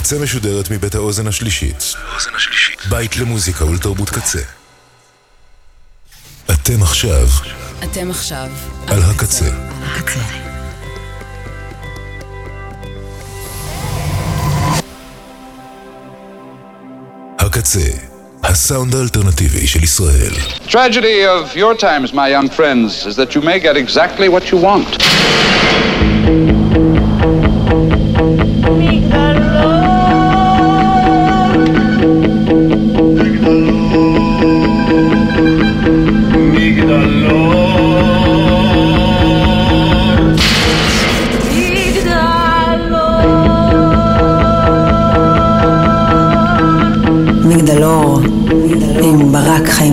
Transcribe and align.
הקצה 0.00 0.18
משודרת 0.18 0.70
מבית 0.70 0.94
האוזן 0.94 1.26
השלישית. 1.26 1.94
בית 2.88 3.16
למוזיקה 3.16 3.64
ולתרבות 3.64 4.10
קצה. 4.10 4.38
אתם 6.50 6.82
עכשיו 6.82 7.26
אתם 7.84 8.10
עכשיו 8.10 8.48
על 8.86 9.02
הקצה. 9.02 9.44
הקצה. 9.82 10.20
הקצה, 17.38 17.80
הסאונד 18.42 18.94
האלטרנטיבי 18.94 19.66
של 19.66 19.84
ישראל. 19.84 20.32
Tragedy 20.68 21.24
of 21.26 21.56
your 21.56 21.74
times, 21.80 22.12
my 22.12 22.28
young 22.28 22.48
friends, 22.48 23.06
is 23.06 23.16
that 23.16 23.34
you 23.34 23.42
may 23.42 23.60
get 23.60 23.76
exactly 23.76 24.28
what 24.28 24.52
you 24.52 24.56
want. 24.56 25.02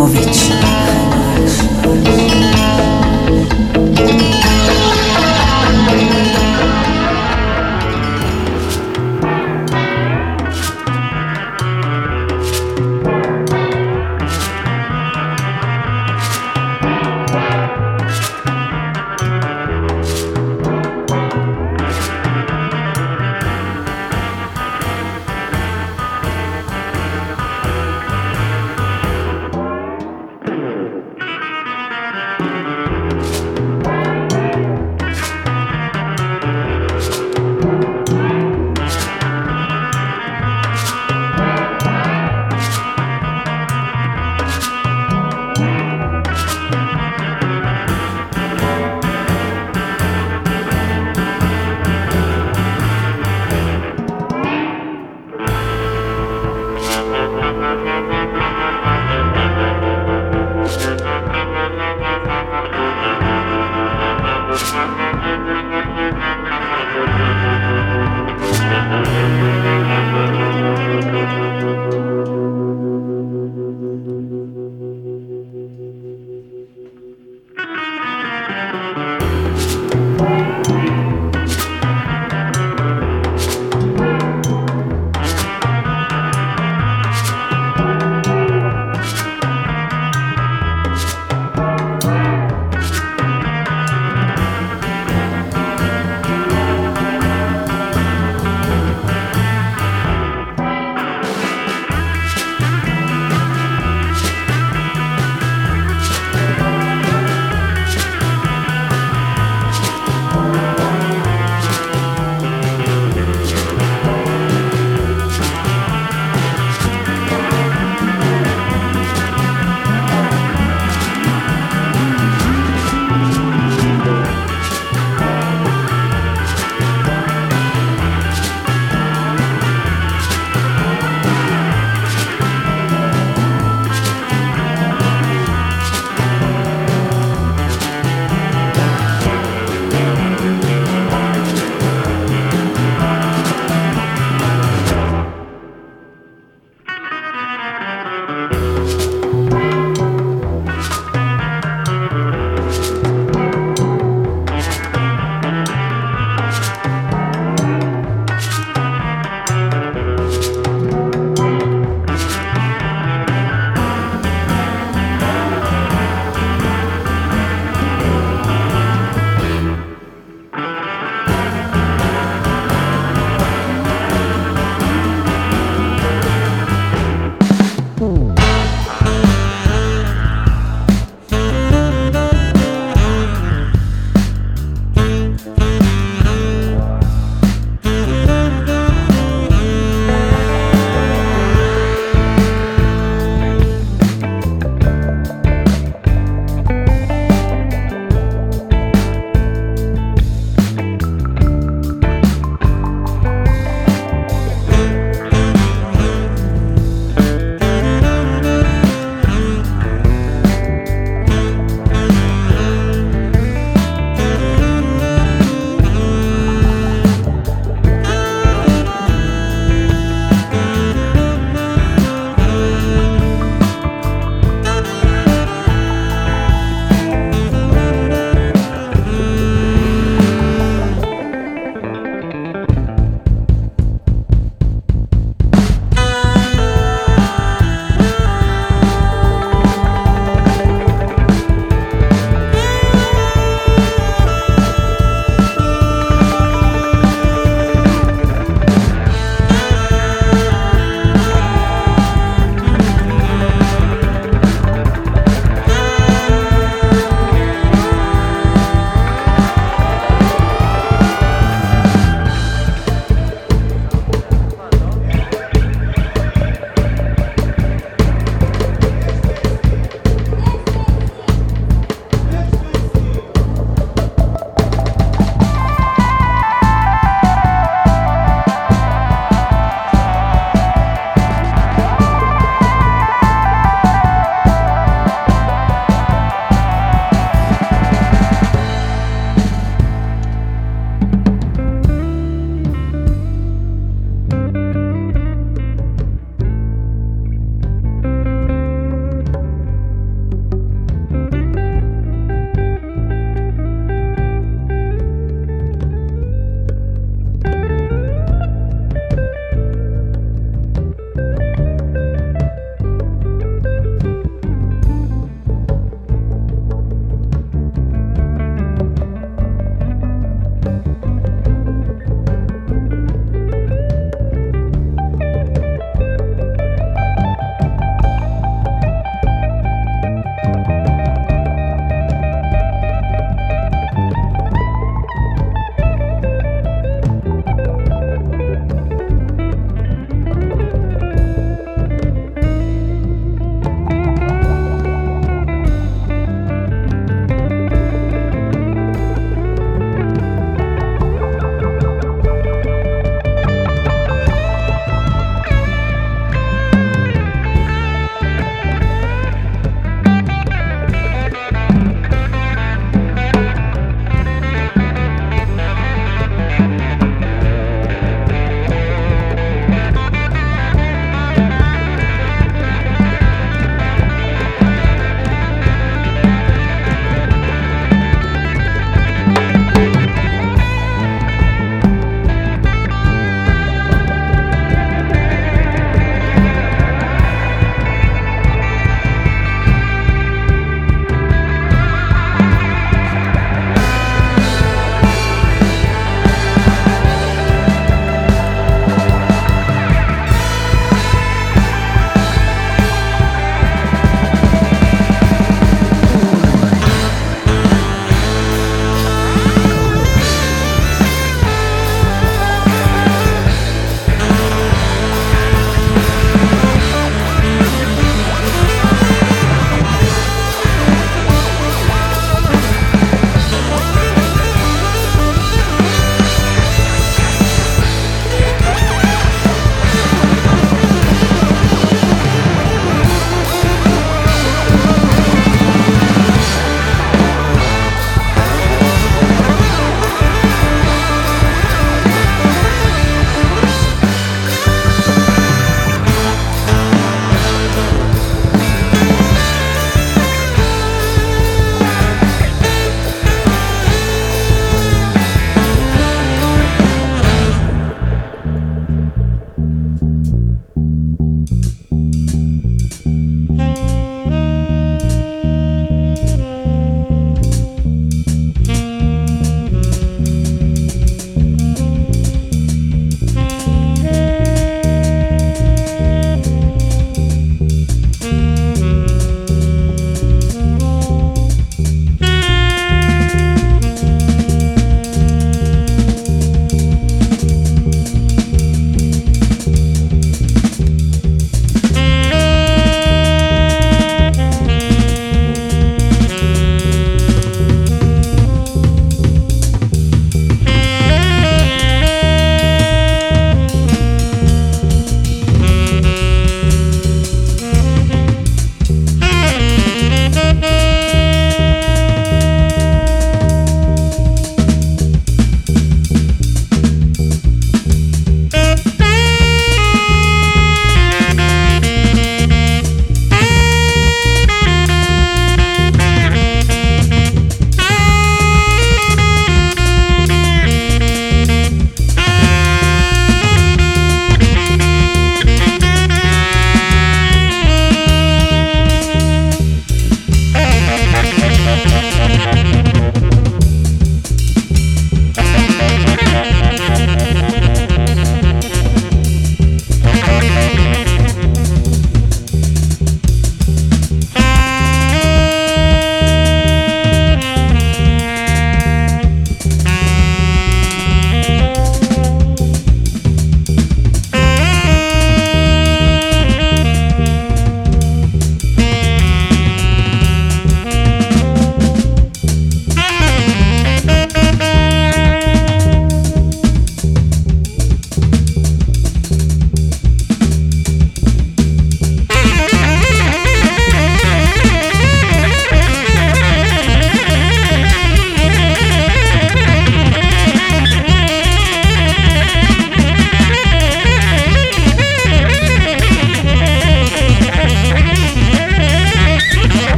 Ibrahimovic. 0.00 0.59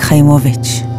חיימוביץ'. 0.00 0.89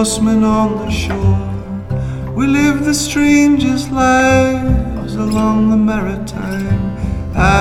horsemen 0.00 0.42
on 0.44 0.78
the 0.78 0.90
shore. 0.90 2.32
We 2.34 2.46
live 2.46 2.86
the 2.86 2.94
strangest 2.94 3.90
lives 3.90 5.14
along 5.14 5.68
the 5.68 5.76
maritime. 5.76 6.96
I, 7.36 7.60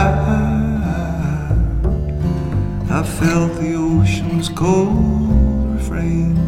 I, 2.89 2.99
I 2.99 3.03
felt 3.03 3.55
the 3.59 3.73
ocean's 3.73 4.47
cold 4.47 5.73
refrain. 5.73 6.38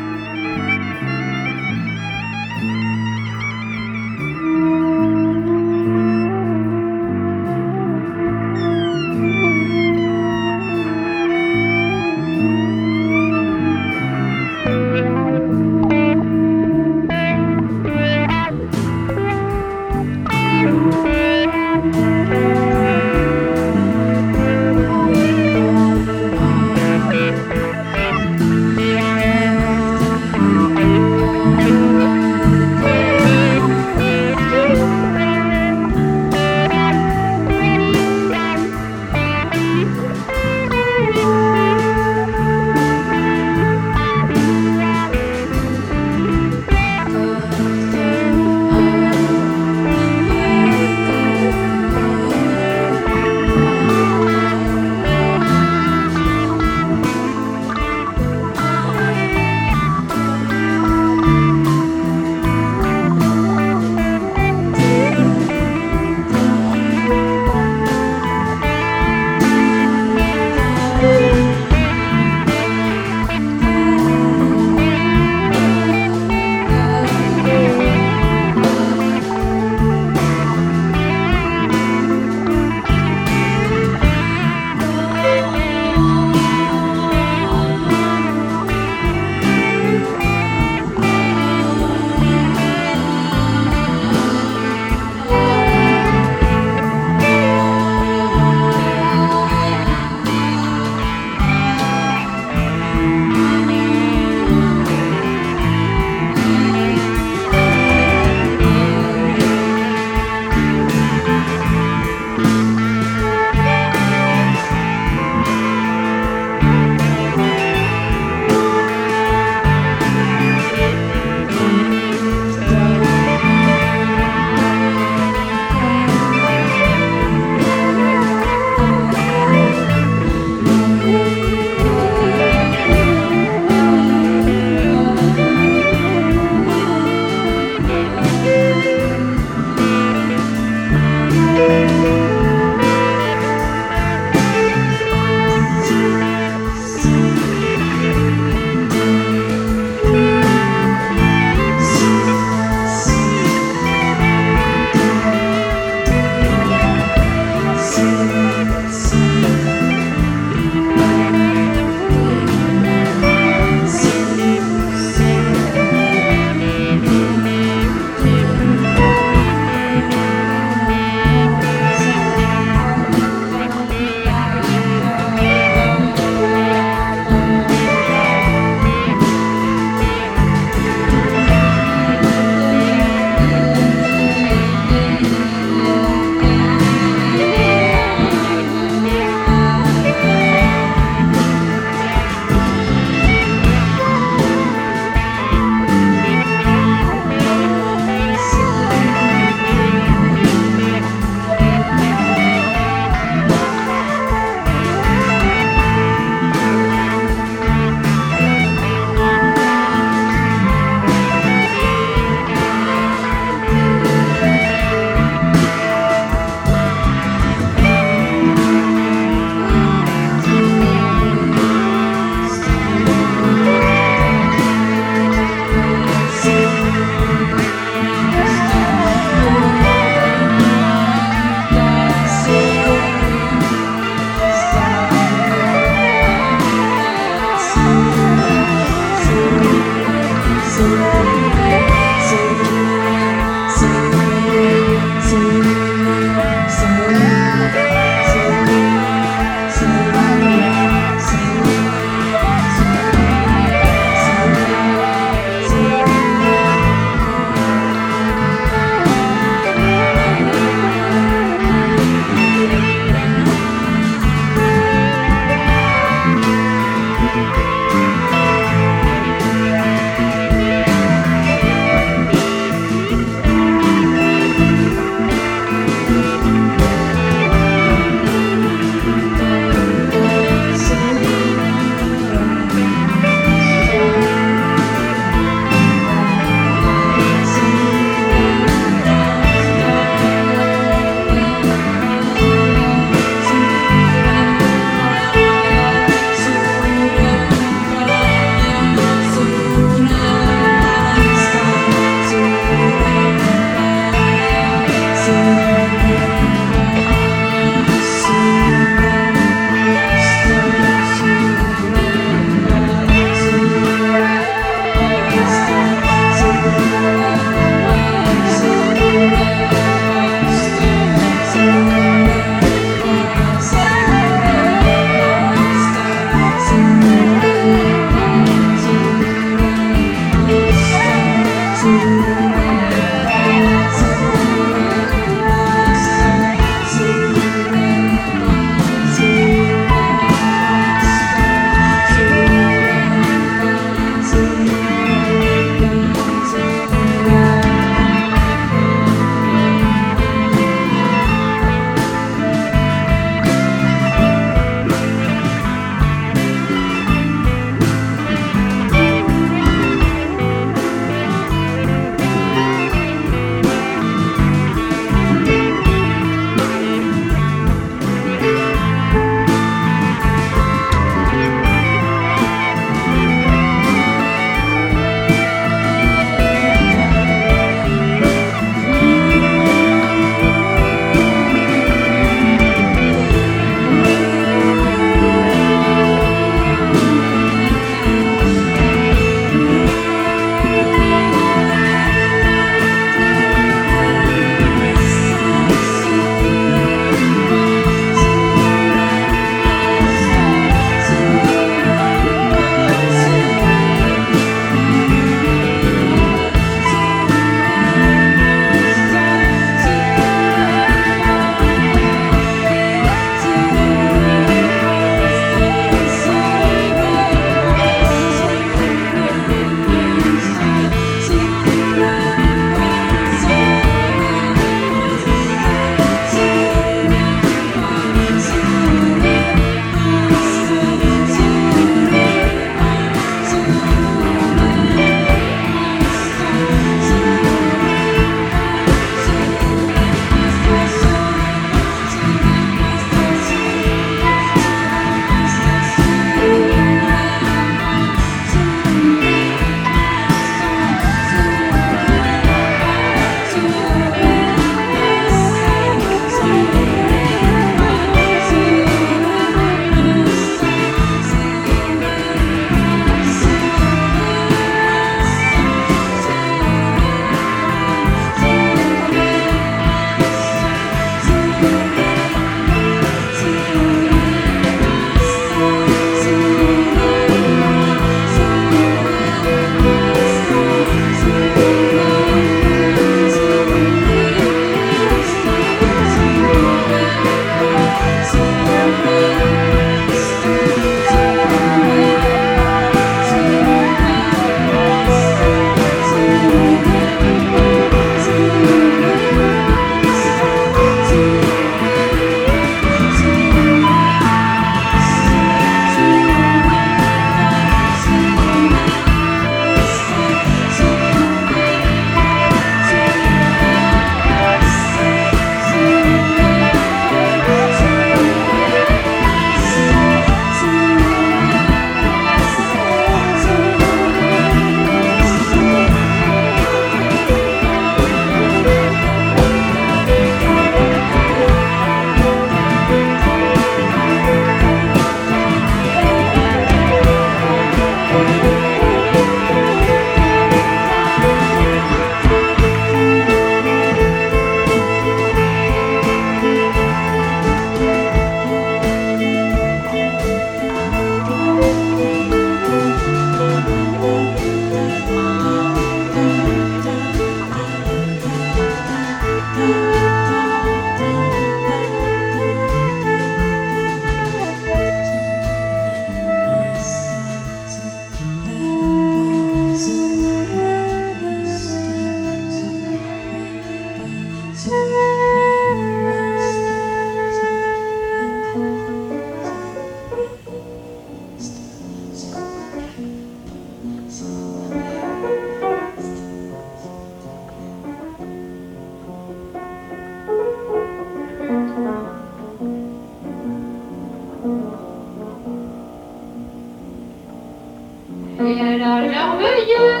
merveilleux. 599.07 600.00